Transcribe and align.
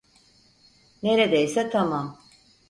Neredeyse 1.03 1.69
tamam. 1.69 2.17